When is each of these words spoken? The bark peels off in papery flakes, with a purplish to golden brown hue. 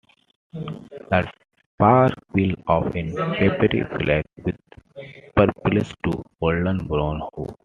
The 0.53 1.31
bark 1.77 2.13
peels 2.33 2.55
off 2.65 2.95
in 2.95 3.11
papery 3.15 3.83
flakes, 3.99 4.27
with 4.43 4.55
a 4.97 5.31
purplish 5.35 5.93
to 6.05 6.23
golden 6.39 6.87
brown 6.87 7.21
hue. 7.35 7.55